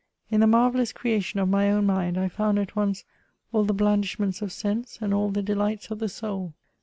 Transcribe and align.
In 0.31 0.39
the 0.39 0.47
marvellous 0.47 0.91
creation 0.93 1.39
of 1.39 1.47
my 1.47 1.69
own 1.69 1.85
mind, 1.85 2.17
I 2.17 2.27
found 2.27 2.57
at 2.57 2.75
once 2.75 3.03
all 3.53 3.65
the 3.65 3.71
blandish 3.71 4.17
ments 4.17 4.41
of 4.41 4.51
sense, 4.51 4.97
and 4.99 5.13
all 5.13 5.29
the 5.29 5.43
delights 5.43 5.91
of 5.91 5.99
the 5.99 6.09
soul. 6.09 6.55